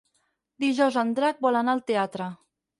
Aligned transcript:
Dijous 0.63 0.97
en 1.03 1.13
Drac 1.21 1.45
vol 1.49 1.61
anar 1.63 1.79
al 1.79 1.87
teatre. 1.93 2.35